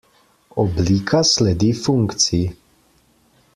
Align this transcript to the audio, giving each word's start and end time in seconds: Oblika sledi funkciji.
Oblika 0.63 1.21
sledi 1.33 1.71
funkciji. 1.83 2.43